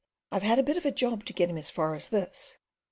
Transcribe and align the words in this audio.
I've 0.31 0.41
had 0.41 0.57
a 0.57 0.63
bit 0.63 0.77
of 0.77 0.85
a 0.87 0.91
job 0.91 1.25
to 1.25 1.33
get 1.33 1.47
him 1.51 1.59
as 1.59 1.69
far 1.69 1.93
as 1.93 2.09
this." 2.09 2.57